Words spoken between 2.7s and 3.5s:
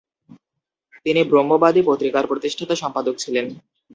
সম্পাদক ছিলেন।